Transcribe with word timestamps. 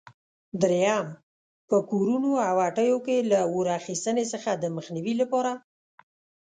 درېیم: 0.61 1.07
په 1.69 1.77
کورونو 1.89 2.31
او 2.49 2.55
هټیو 2.65 2.97
کې 3.05 3.27
له 3.31 3.39
اور 3.51 3.67
اخیستنې 3.79 4.25
څخه 4.33 4.51
د 4.55 4.63
مخنیوي 4.75 5.13
لپاره؟ 5.21 5.51